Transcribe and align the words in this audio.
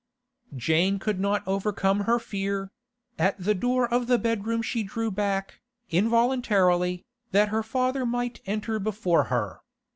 Jane 0.55 0.97
could 0.97 1.19
not 1.19 1.43
overcome 1.47 1.99
her 2.05 2.17
fear; 2.17 2.71
at 3.19 3.37
the 3.37 3.53
door 3.53 3.87
of 3.87 4.07
the 4.07 4.17
bedroom 4.17 4.63
she 4.63 4.81
drew 4.81 5.11
back, 5.11 5.61
involuntarily, 5.91 7.05
that 7.33 7.49
her 7.49 7.61
father 7.61 8.03
might 8.03 8.41
enter 8.47 8.79
before 8.79 9.25
her. 9.25 9.61